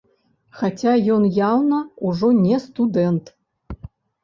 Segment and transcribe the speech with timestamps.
[0.61, 3.25] Хаця ён яўна ўжо не студэнт.